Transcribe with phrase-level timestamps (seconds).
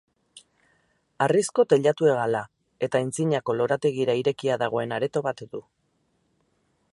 [1.25, 2.41] Harrizko teilatu-hegala
[2.87, 5.63] eta antzinako lorategira irekia dagoen areto bat du.